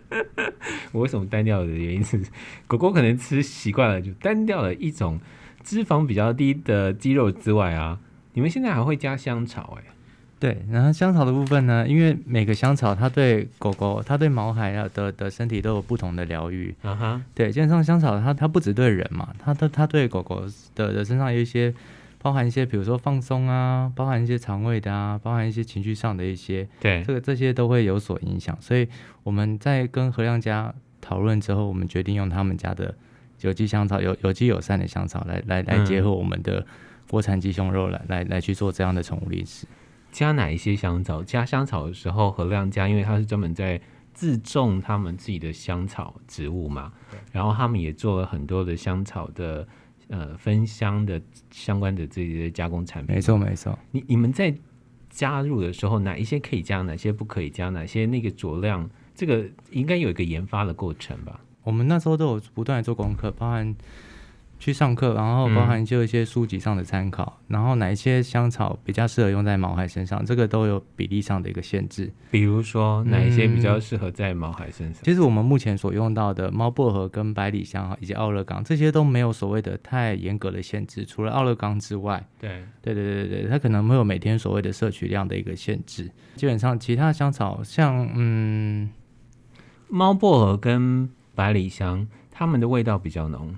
[0.92, 2.20] 我为什么单调的原因是，
[2.66, 5.20] 狗狗可能吃习惯了，就单调的一种
[5.62, 7.98] 脂肪比较低的鸡肉之外啊，
[8.34, 9.90] 你们现在还会加香草哎、欸，
[10.38, 16.74] 对，然后香草的部分呢，因为每个香草它对狗狗、它对毛孩啊的的身体都有不同的疗愈。
[16.80, 21.74] 啊哈，对，基本上香草它它不只对人嘛，它它它对狗狗的的身上有一些
[22.22, 28.54] 包含一些，比如说放松啊，包含一些肠胃的啊，包含一些情绪上的一些，对，这个这些都会有所影响。
[28.60, 28.86] 所以
[29.22, 32.94] 我们在跟何亮家讨论之后，我们决定用他们家的
[33.40, 36.66] 有机香草、有有机友善的香草来来来结合我们的
[37.08, 39.66] 国产鸡胸肉来来来去做这样的宠物零食。
[40.12, 41.22] 加哪一些香草？
[41.22, 43.80] 加香草的时候，何亮家因为他是专门在
[44.12, 46.92] 自种他们自己的香草植物嘛，
[47.32, 49.66] 然后他们也做了很多的香草的
[50.10, 51.20] 呃分香的
[51.50, 53.14] 相关的这些加工产品。
[53.14, 53.78] 没错，没错。
[53.90, 54.54] 你你们在
[55.08, 57.70] 加入的时候，哪一些可以加，哪些不可以加？
[57.70, 61.40] 哪些那个佐料，这个应该有一个研发的过程吧？
[61.62, 63.74] 我们那时候都有不断的做功课，包含。
[64.60, 72.12] 去上课，然后包含就一些书籍上的参考，嗯、然后哪一些香草比较适合用在毛孩身上，这个都有比例上的一个限制。
[72.30, 75.02] 比如说哪一些比较适合在毛孩身上？
[75.02, 82.22] 嗯、其实我们目前所用到的猫薄荷跟百里香以及奥勒冈这些都没有所谓的太严格的限制，除了奥勒冈之外。
[82.38, 86.10] 对对对对对，它可能会有每天所谓的摄取量的一个限制。
[86.36, 88.90] 基本上其他香草像嗯，
[89.88, 93.56] 猫薄荷跟百里香，它们的味道比较浓。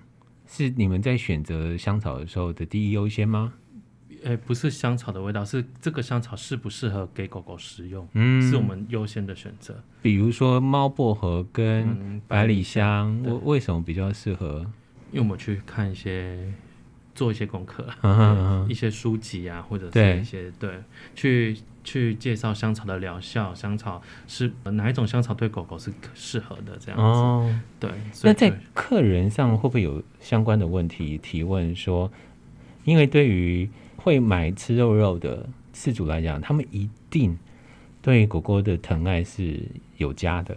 [0.53, 3.55] 是你们在选择香草的时候的第一优先吗？
[4.23, 9.83] 诶、欸，不是香草的味道，是这个香草适不适合给狗狗食用，嗯，是我们优先的选择。
[10.03, 14.67] 比如说猫薄荷跟百里香，为、嗯、为什么比较适合？
[15.11, 16.53] 因为我们去看一些。
[17.15, 20.79] 做一些功课，嗯哼嗯哼，一些书籍啊，或者是一些对，对，
[21.15, 27.03] 去去介绍香草的疗效，香草是哪一种香草对狗狗是适合的这样子。
[27.03, 27.91] 哦，对。
[28.23, 32.11] 那在客人上会不会有相关的问题提问说，
[32.85, 37.39] 因为对于会买吃肉肉的饲主来讲，他们一定
[38.01, 39.61] 对狗狗的疼爱是
[39.99, 40.57] 有加的。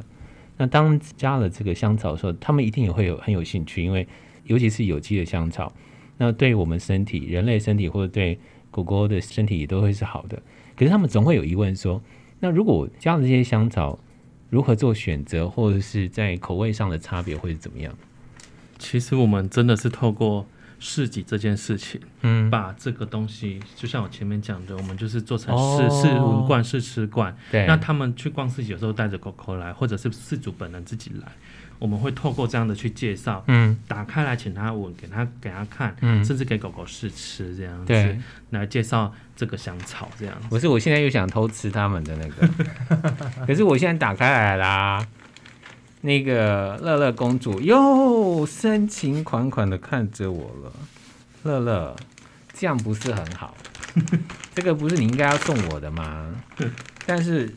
[0.57, 4.07] 那当加了这个香草的时候，他们一定也会有很有兴趣，因为
[4.45, 5.73] 尤其是有机的香草。
[6.17, 8.39] 那对我们身体、人类身体或者对
[8.71, 10.41] 狗狗的身体也都会是好的。
[10.75, 12.01] 可是他们总会有疑问说：
[12.39, 13.99] 那如果加了这些香草，
[14.49, 17.93] 如何做选择，或者是在口味上的差别会是怎么样？
[18.77, 20.45] 其实我们真的是透过
[20.79, 27.35] 市集这件事情，嗯，把这个东西，就像我前面讲的，我们就是做成试试闻罐、试吃罐。
[27.51, 31.31] 对，那他们去逛市集，有时候带着狗狗来，或者是饲主本人自己来。
[31.77, 38.19] 我们会透过这样的去介绍，嗯，打开来请他闻，给他给他看，嗯，甚至给狗狗试吃这样子，对，
[38.51, 40.47] 来介绍这个香草这样子。
[40.49, 42.49] 不是，我现在又想偷吃他们的那个，
[43.45, 45.05] 可是我现在打开来啦，
[46.01, 50.71] 那个乐乐公主又深情款款的看着我了，
[51.43, 51.95] 乐乐，
[52.53, 53.55] 这样不是很好，
[54.55, 56.33] 这个不是你应该要送我的吗？
[57.05, 57.53] 但是。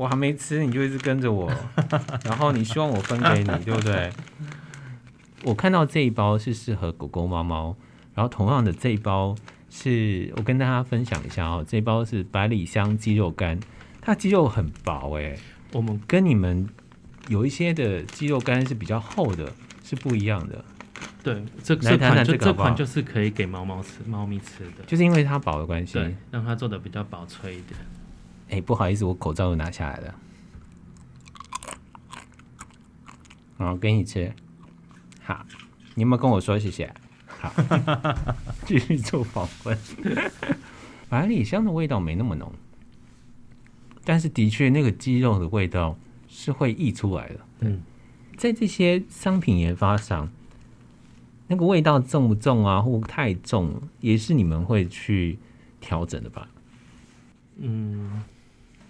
[0.00, 1.46] 我还没吃，你就一直跟着我，
[2.24, 4.10] 然后你希望我分给你，对不对？
[5.44, 7.76] 我看到这一包是适合狗狗、猫猫，
[8.14, 9.36] 然后同样的这一包
[9.68, 13.60] 是我跟大家分享一下哦，这一包是百里香鸡肉干，
[14.00, 15.36] 它鸡肉很薄哎，
[15.74, 16.66] 我们跟你们
[17.28, 19.52] 有一些的鸡肉干是比较厚的，
[19.84, 20.64] 是不一样的。
[21.22, 27.78] 对，这这款就这款就是可以给猫猫吃、猫咪吃的，就是因为它薄的关系，对，让它做的比较薄脆一点。
[28.50, 30.14] 哎、欸，不好意思，我口罩又拿下来了。
[33.56, 34.32] 好，给你吃。
[35.22, 35.46] 好，
[35.94, 36.92] 你有没有跟我说谢谢？
[37.26, 37.52] 好，
[38.66, 39.78] 继续做访问。
[41.08, 42.52] 百里香的味道没那么浓，
[44.04, 47.40] 但是的确那个鸡肉的味道是会溢出来的。
[47.60, 47.82] 嗯，
[48.36, 50.28] 在这些商品研发上，
[51.46, 55.38] 那个味道重不重啊，或太重，也是你们会去
[55.80, 56.48] 调整的吧？
[57.58, 58.24] 嗯。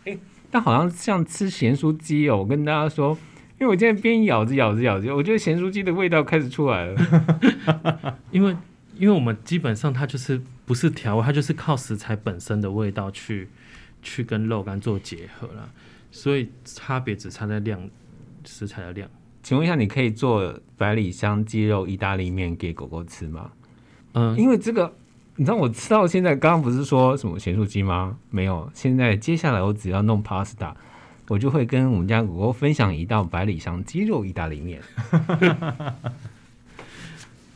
[0.05, 0.19] 哎，
[0.51, 3.17] 但好像像吃咸酥鸡哦，我跟大家说，
[3.59, 8.19] 因为我现在边咬着咬着咬着，我觉得咸酥鸡的味道开始出来了。
[8.33, 8.57] 因为，
[8.97, 13.49] 因为我们基本上它就是不是调味，它就是靠食材本身的味道去
[14.03, 15.71] 去跟肉干做结合了，
[16.11, 17.89] 所以差别只差在量，
[18.45, 19.09] 食材的量。
[19.43, 23.51] 请问一下，你可以做百里香鸡肉意大利面给狗狗吃吗？
[24.15, 24.95] 嗯，因为这个。
[25.41, 28.19] 你知道我吃到现在，刚刚不是说什么咸酥鸡吗？
[28.29, 30.75] 没有，现在接下来我只要弄 pasta，
[31.29, 34.83] 我就会跟我们家狗狗分享一道百里香鸡肉意大利面。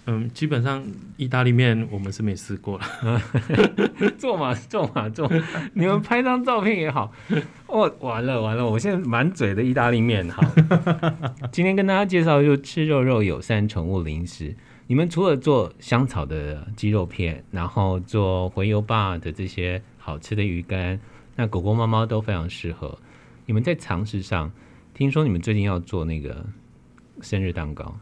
[0.07, 0.83] 嗯，基本上
[1.19, 3.21] 意大利面我们是没试过了，
[4.17, 5.31] 做嘛做嘛做，
[5.75, 7.13] 你们拍张照片也好。
[7.67, 10.27] 哦，完了完了，我现在满嘴的意大利面。
[10.31, 10.43] 好，
[11.53, 14.57] 今天跟大家介绍就吃肉肉友善宠物零食。
[14.87, 21.01] 你们除了做香草的鸡肉片，然后做回油霸的这些好吃的鱼干，
[21.35, 22.99] 那狗狗、猫猫都非常适合。
[23.47, 24.53] 你们在尝试上，
[24.93, 26.45] 听说你们最近要做那个
[27.23, 27.97] 生日蛋糕。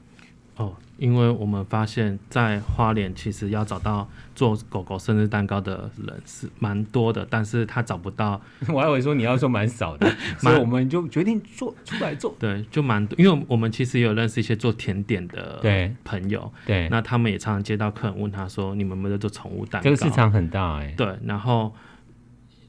[0.56, 8.40] 哦，因为我们发现，在花莲其实要找到做狗狗生日蛋糕的人是蛮多的，但是他找不到。
[8.72, 12.36] 我还以为说你要说蛮少的， 所以我们就决定做出来做。
[12.38, 15.60] 对，就蛮多，因为我们其实也有认识一些做甜点的
[16.04, 20.94] 朋友，对，那他们也常常接到客人问他说：“你们有没有做宠物蛋糕？”这个市场很大哎、欸。
[20.96, 21.74] 对，然后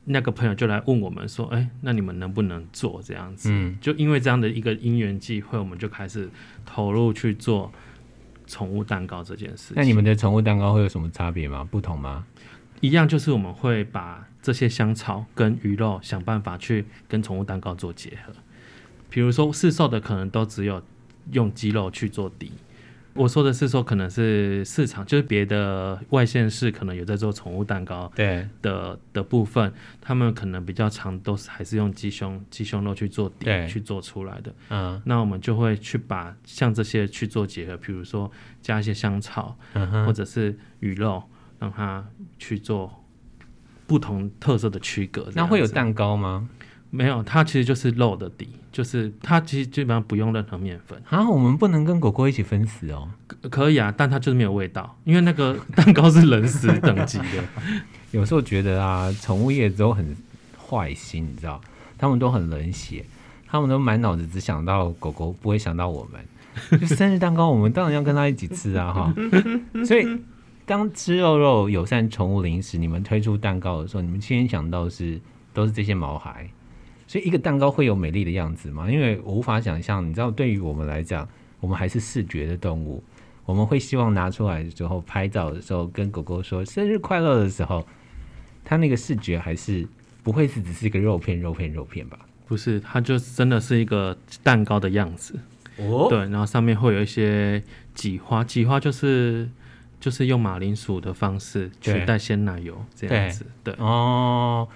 [0.06, 6.28] 那个朋友就来问我们说：“哎、欸，那你们能不能做这样子？”嗯，就因为这样的一个因缘际会，我们就开始。
[6.66, 7.70] 投入去做
[8.54, 11.68] 宠物蛋糕这件事，那你们的宠物蛋糕会有什么差别吗？
[11.72, 12.24] 不同吗？
[12.82, 18.32] 一样，就是我们会把这些香草跟鱼肉想办法去跟宠物蛋糕做结合。
[19.10, 20.84] 比如说市售的可能都只有
[21.32, 22.52] 用鸡肉去做底。
[23.16, 29.72] 我说的是说，可能是市场，就是别的外县市可能有在做宠物蛋糕，对的的部分，
[30.02, 34.54] 他们可能比较常都是还是用鸡胸鸡胸肉去做底去做出来的。
[34.70, 41.22] 嗯，那我们就会去把像这些去做结合，比如说加一些香草，嗯、或者是鱼肉，
[41.60, 42.04] 让它
[42.40, 43.04] 去做
[43.86, 45.30] 不同特色的区隔。
[45.36, 46.50] 那会有蛋糕吗？
[46.96, 51.28] 没有，它其实就是肉的底，就是它其实基本上不用任何面粉啊。
[51.28, 53.10] 我们不能跟狗狗一起分食哦。
[53.26, 57.44] 可可以啊，但它就是没有味道，因为那个 蛋糕是冷食等级的。
[58.12, 60.16] 有时候觉得啊，宠物业都很
[60.56, 61.60] 坏心，你知道，
[61.98, 63.04] 他们都很冷血，
[63.48, 66.80] 他们都满脑子只想到狗狗，不会想到我们。
[66.80, 69.14] 就生日蛋糕，我们当然要跟他一起吃啊，哈。
[69.84, 70.08] 所以，
[70.68, 75.20] 当吃肉肉友善宠物零食，你们推出蛋糕的时候，你们先想到是
[75.56, 76.48] 都是这些毛孩。
[77.08, 78.90] 所以一个蛋糕会有美丽的样子吗？
[78.90, 81.28] 因为我无法想象，你知道，对于我们来讲，
[81.60, 83.04] 我们还是视觉的动物，
[83.46, 87.86] 我们会希望拿出来之后拍照的时候，跟狗狗说生日快乐的时候，
[88.64, 89.88] 它那个视觉还是
[90.24, 92.18] 不会是只是一个肉片、肉片、肉片吧？
[92.48, 95.40] 不是，它就真的是一个蛋糕的样子
[95.78, 96.08] 哦。
[96.10, 97.64] 对，然后上面会有一些
[97.94, 99.50] 挤花，挤花就是
[100.00, 103.46] 就是用马铃薯的方式取代鲜奶油这样子。
[103.64, 104.68] 对，对哦。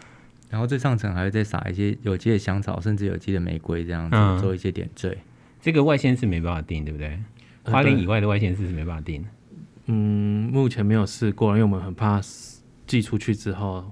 [0.50, 5.18] 然后最上层还会再撒一些有机的香草，甚至有机的玫瑰，这样子、嗯、做一些点缀。
[5.60, 7.20] 这个外线是没办法定，对不对？
[7.64, 9.26] 花莲以外的外线是没办法定。
[9.88, 12.22] 嗯，目前没有试过，因为我们很怕
[12.86, 13.92] 寄出去之后，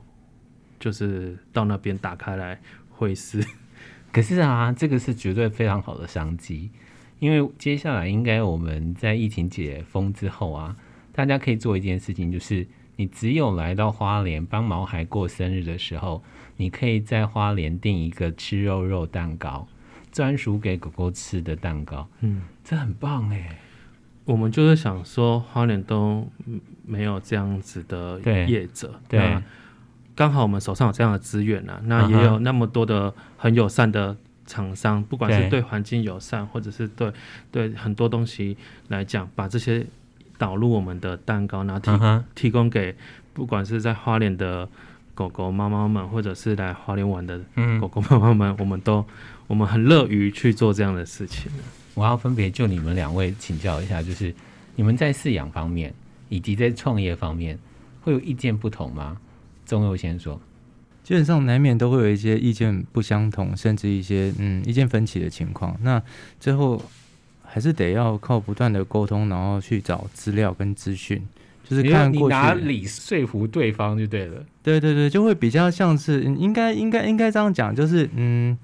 [0.79, 3.45] 就是到那边打开来会是。
[4.13, 6.69] 可是啊，这个是绝对非常好的商机，
[7.19, 10.75] 因为接下来应该我们在疫情解封之后啊，
[11.11, 12.65] 大家可以做一件事情，就是
[12.95, 16.23] 你只有来到花莲帮毛孩过生日的时候。
[16.57, 19.67] 你可以在花莲订一个吃肉肉蛋糕，
[20.09, 22.07] 专属给狗狗吃的蛋糕。
[22.21, 23.59] 嗯，这很棒哎。
[24.23, 26.25] 我们就是想说，花莲都
[26.85, 29.43] 没有这样子的业者，对，对，
[30.15, 37.11] 刚好我们手上有这样的资源啊，那也有那么多的很友善的厂商，不管是对环境友善，或者是对
[37.51, 38.55] 对很多东西
[38.87, 39.85] 来讲，把这些
[40.37, 42.95] 导入我们的蛋糕，然后提提供给
[43.33, 44.67] 不管是在花莲的。
[45.15, 47.39] 狗狗、妈妈们，或者是来花莲玩的
[47.79, 49.05] 狗狗、妈妈们，嗯、我们都
[49.47, 51.49] 我们很乐于去做这样的事情。
[51.93, 54.35] 我要分别就你们两位请教一下，就是
[54.75, 55.93] 你们在饲养方面
[56.27, 57.57] 以及在创业方面
[58.01, 59.17] 会有意见不同吗？
[59.65, 60.37] 钟佑先说，
[61.01, 65.77] 基本上难免都会有一些意见不相同，甚至一些嗯意见分歧的情况。
[65.81, 66.03] 那
[66.41, 66.83] 最后
[67.55, 71.25] 还是得要靠不断的沟通，然后去找资料跟资讯。
[71.63, 74.43] 就是看过去，你拿理说服对方就对了。
[74.61, 78.57] 对对对，就会比较像是应该应该应该这样讲，就是嗯，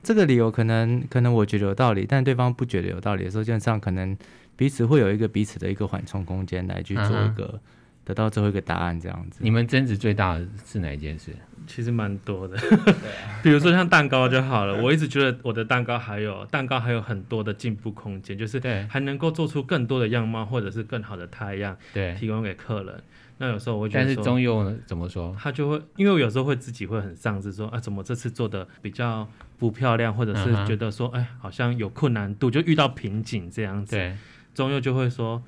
[0.00, 4.16] 这个理由可能可能我觉得有道理，但对方不觉得有道理的时候，基本上可能
[4.54, 7.60] 彼此会有一个彼此的一个缓冲空间来去做一个、嗯、
[8.06, 9.40] 得到最后一个答案这样子。
[9.42, 11.36] 你们争执最大的是哪一件事？
[11.66, 12.56] 其实蛮多的，
[13.42, 14.80] 比如说像蛋糕就好了。
[14.80, 23.02] 我一直觉得我的蛋糕还有蛋糕还有很多的进步空间，就是还能够做出更多的样貌，或者是更好的太阳，对，提供给客人。
[23.38, 25.36] 那有时候我会觉得，但是中佑呢怎么说？
[25.36, 33.96] 他就会，因为我有时候会自己会很丧志，说啊，怎么这次做的比较不漂亮，或者是觉得说，哎，好像有困难度，就遇到瓶颈这样子。
[33.96, 34.16] 对，
[34.54, 35.42] 中佑就会说。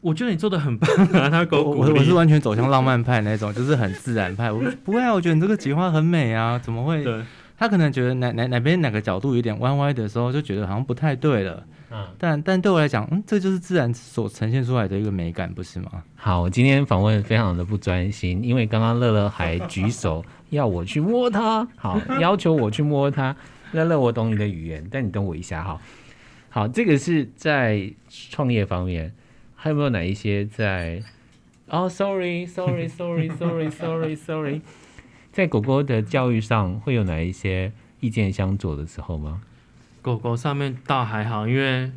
[0.00, 1.28] 我觉得你做的很棒啊！
[1.30, 1.76] 他狗 我。
[1.86, 4.50] 我我是完全走向浪漫派那种，就是很自然派。
[4.50, 7.04] 我 不会啊，我觉得你这个挤花很美啊，怎么会？
[7.04, 7.22] 对。
[7.58, 11.62] 他可能觉得哪哪哪边哪个角度有点歪歪的时候，就觉得好像不太对了。
[11.90, 12.06] 嗯。
[12.16, 16.02] 但但对我来讲，嗯，这就是自然所呈现出来的一个美感，不是吗？
[16.16, 23.36] 好，我今天访问非常的不专心，因为刚刚乐乐还举手 要我去摸它，好，要求我去摸它。
[23.72, 25.78] 乐乐，我懂你的语言，但你等我一下哈。
[26.48, 29.12] 好，这个是在创业方面。
[29.62, 31.02] 还有没有哪一些在？
[31.68, 34.62] 哦，sorry，sorry，sorry，sorry，sorry，sorry，
[35.30, 39.42] 在狗狗的教育上会有哪一些意见相左的时候吗？
[40.00, 41.92] 狗狗上面倒还好，因为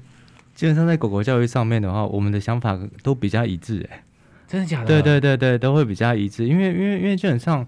[0.54, 4.04] 基本上在狗狗教育上面的话，我们的想法都比较一致，哎，
[4.46, 4.88] 真的假的？
[4.88, 7.66] 对对对对，都会比较一致，因为因为因为基本上。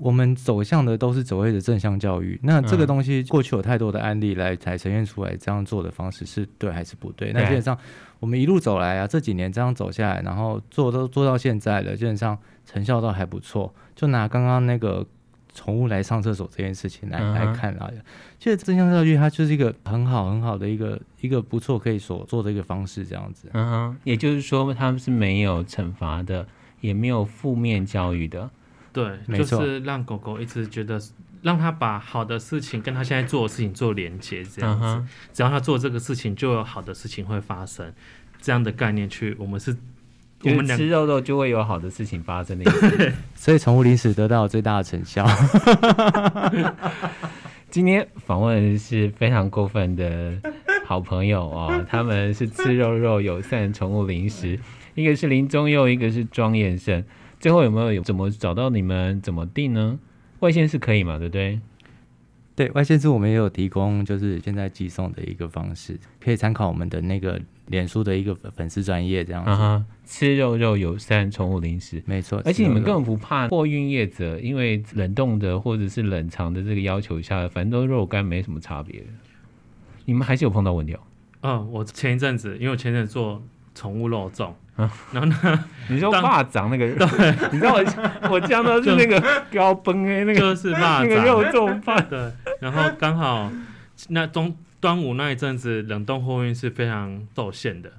[0.00, 7.32] 我们走向的都是所谓的正向教育，那这个东西过去有太多的案例来才呈现出来，这样做的方式是对还是不对？
[7.34, 7.76] 那基本上
[8.18, 13.74] 我们一路走来啊，这几年这样走下来，然后做都做到现在了，基本上成效都还不错。
[13.94, 15.06] 就拿刚刚那个
[15.52, 17.34] 宠物来上厕所这件事情来、uh.
[17.34, 17.90] 来看啊，
[18.38, 23.50] 其实正向教育它就是一个很好很好的一个一个不错可以所做的一个方式，这样子。
[23.52, 26.46] 嗯哼，也就是说他们是没有惩罚的，
[26.80, 28.48] 也没有负面教育的。
[28.92, 31.00] 对，就是让狗狗一直觉得，
[31.42, 35.02] 让他把好的事情跟他现在做的事情做连接，这样子，uh.
[35.32, 37.92] 只要他做这个事情，就有好的事情会发生。
[38.40, 39.76] 这样的概念去，我们是，
[40.44, 42.70] 我们吃肉肉就会有好的事情发生的。
[43.36, 45.26] 所以宠物零食得到最大的成效。
[47.70, 50.32] 今天访问是非常过分的
[50.84, 54.58] 好朋友哦，他们是吃肉肉友善宠物零食，
[54.94, 57.04] 一个是林中佑，一个是庄彦胜。
[57.40, 59.20] 最后有没有有怎么找到你们？
[59.22, 59.98] 怎么定呢？
[60.40, 61.18] 外线是可以嘛？
[61.18, 61.58] 对不对？
[62.54, 69.50] 对，外线是我们也有提供，就是现在寄送的一个方式，可以参考我们的那个脸书的一个粉丝专业这样子。
[69.50, 72.42] 啊、吃肉肉友善宠物零食，没错。
[72.44, 79.02] 而且你们根本不怕货运业者，因为冷冻的或者是冷藏的这个要求下，反正都肉干没什么差别。
[80.04, 81.00] 你们还是有碰到问题哦？
[81.40, 83.42] 嗯、哦，我前一阵子，因为我前阵子做
[83.74, 84.52] 宠物肉粽。
[85.12, 85.64] 然后呢？
[85.88, 86.94] 你说蚂蚱那个？
[86.94, 89.20] 对， 你知道我我讲的是那个
[89.50, 92.06] 标本哎，那个就是那个肉粽饭。
[92.08, 93.50] 对，然后刚好
[94.08, 97.90] 那中端午那一阵子冷冻货运是非常受限的。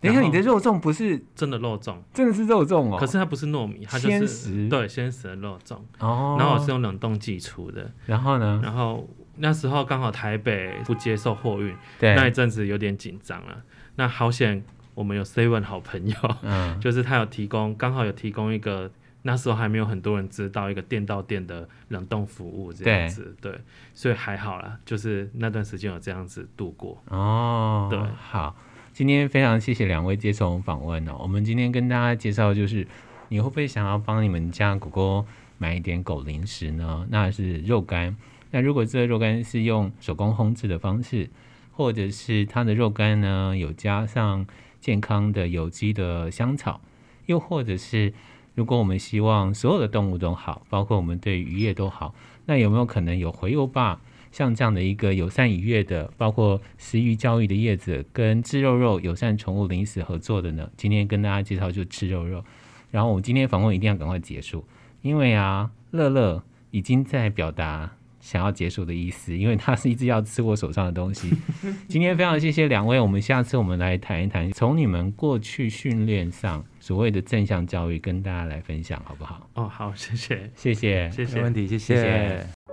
[0.00, 2.96] 等一下，你的肉粽不是真的肉粽，真的是肉粽哦。
[2.98, 4.68] 可是它不是糯米，它就是。
[4.68, 5.76] 对，鲜食的肉粽。
[6.00, 6.36] 哦。
[6.38, 7.88] 然后我是用冷冻寄出的。
[8.06, 8.60] 然后呢？
[8.64, 13.62] 然后那时候刚好台北不接受货运，那一阵子有点紧张了。
[13.96, 14.64] 那好险。
[14.94, 18.90] 我们有 Seven 好朋友，嗯， 就是他有提供，刚好有提供一个
[19.22, 23.60] 那时候还没有很多人知道一个店到店的冷冻服务这样子，对，对，
[23.94, 27.02] 所以还好啦，就是那段时间有这样子度过。
[27.08, 28.56] 哦，对，好，
[28.92, 31.16] 今天非常谢谢两位接受我们访问哦。
[31.20, 32.86] 我们今天跟大家介绍就是，
[33.28, 35.24] 你会不会想要帮你们家狗狗
[35.56, 37.06] 买一点狗零食呢？
[37.08, 38.16] 那是肉干，
[38.50, 41.30] 那如果这个肉干是用手工烘制的方式，
[41.70, 44.44] 或者是它的肉干呢有加上。
[44.82, 46.80] 健康的有机的香草，
[47.26, 48.12] 又或者是
[48.54, 52.14] 如果我们希望所有的动物都好，包括我们对渔业都好，
[52.46, 54.00] 那有没有可能有回游吧
[54.32, 60.68] 像这样的一个友善渔业的，包括食鱼教育的叶子跟吃肉肉友善宠物零食合作的呢？
[60.76, 62.44] 今天跟大家介绍就吃肉肉，
[62.90, 64.64] 然后我们今天访问一定要赶快结束，
[65.02, 67.92] 因为啊，乐乐已经在表达。
[68.22, 71.28] 想要结束的意思， 因为他是一直要吃我手上的东西。
[71.88, 79.50] 今天非常谢谢两位，我们下次我们来谈一谈，从你们过去训练上所谓的正向教育，跟大家来分享，好不好？
[79.54, 81.96] 哦，好，谢谢，谢谢，谢谢，没问题，谢谢。
[81.96, 82.71] 谢谢。